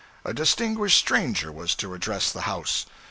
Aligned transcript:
A 0.25 0.33
distinguished 0.33 0.97
stranger 0.97 1.51
was 1.51 1.75
to 1.75 1.93
address 1.93 2.31
the 2.31 2.41
house. 2.41 2.87